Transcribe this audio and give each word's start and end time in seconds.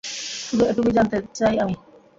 শুধু 0.41 0.63
এটুকুই 0.65 0.93
জানতে 0.93 1.17
চাই 1.33 1.55
আমি। 1.63 1.75